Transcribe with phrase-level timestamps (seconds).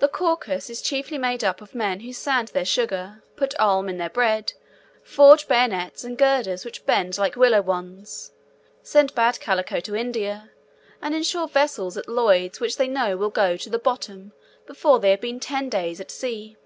[0.00, 3.96] The Caucus is chiefly made up of men who sand their sugar, put alum in
[3.96, 4.52] their bread,
[5.02, 8.32] forge bayonets and girders which bend like willow wands,
[8.82, 10.50] send bad calico to India,
[11.00, 14.34] and insure vessels at Lloyd's which they know will go to the bottom
[14.66, 16.58] before they have been ten days at sea.